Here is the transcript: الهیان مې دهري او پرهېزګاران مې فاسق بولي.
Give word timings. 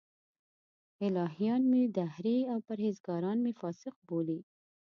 الهیان 1.05 1.61
مې 1.71 1.83
دهري 1.97 2.37
او 2.51 2.57
پرهېزګاران 2.67 3.37
مې 3.45 3.53
فاسق 3.61 3.95
بولي. 4.07 4.39